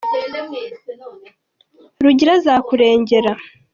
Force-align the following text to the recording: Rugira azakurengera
Rugira 2.03 2.31
azakurengera 2.39 3.31